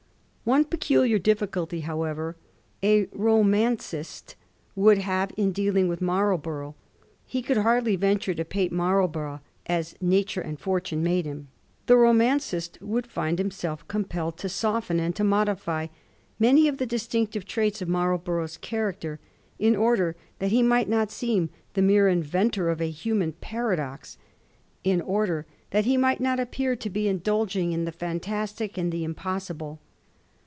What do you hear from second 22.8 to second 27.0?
a human paradox, in order that he might not appear to